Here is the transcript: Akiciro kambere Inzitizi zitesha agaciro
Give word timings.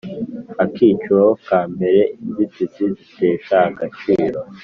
Akiciro 0.63 1.23
kambere 1.47 2.01
Inzitizi 2.23 2.83
zitesha 2.99 3.57
agaciro 3.69 4.39